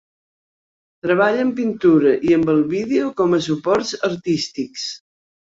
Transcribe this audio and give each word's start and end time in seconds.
Treballa 1.05 1.43
amb 1.47 1.53
pintura 1.59 2.13
i 2.31 2.33
amb 2.39 2.49
el 2.55 2.65
vídeo 2.73 3.13
com 3.21 3.37
a 3.37 3.41
suports 3.51 3.95
artístics. 4.11 4.89